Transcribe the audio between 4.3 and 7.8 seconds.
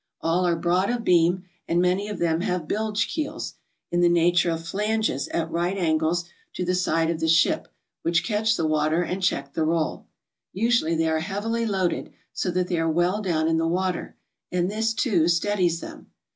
of flanges at right angles to the side of the skip,